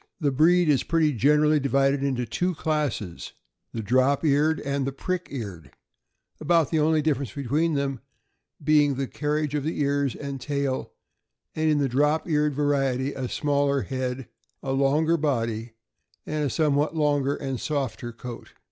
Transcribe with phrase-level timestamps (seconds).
[0.19, 3.33] The breed is pretty generally divided into two classes,
[3.71, 5.69] the drop eared and the prick eared,
[6.39, 7.99] about the only difference between them
[8.63, 10.93] being the carriage of the ears and tail,
[11.53, 14.27] and in the drop eared variety a smaller head,
[14.63, 15.73] a longer body,
[16.25, 18.53] and a somewhat longer and softer coat.